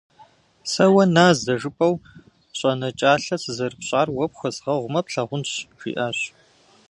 «Сэ 0.71 0.85
уэ 0.93 1.03
назэ 1.15 1.53
жыпӏэу 1.61 1.93
щӏэнэкӏалъэ 2.57 3.35
сызэрыпщӏар 3.43 4.07
уэ 4.15 4.25
пхуэзгъэгъумэ 4.31 5.01
плъагъунщ»,— 5.05 5.49
жиӏащ. 5.79 6.19